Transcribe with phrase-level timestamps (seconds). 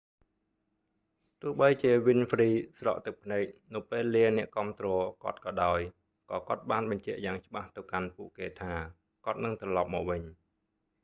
[1.41, 4.87] ទោះបីជាវីនហ្វ្រ៊ី winfrey ស្រក់ទឹកភ្នែកនៅពេលលាអ្នកគាំទ្រ
[5.23, 5.79] គាត់ក៏ដោយ
[6.29, 8.73] ក៏គាត់បានបញ្ជាក់យ៉ាងច្បាស់ទៅកាន់ពួកគេថា
[9.25, 10.21] គាត់នឹងត្រឡប់មកវិញ